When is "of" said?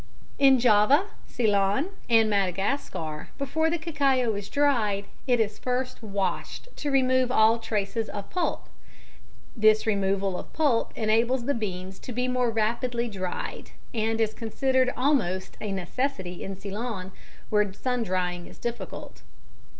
8.09-8.27, 10.39-10.51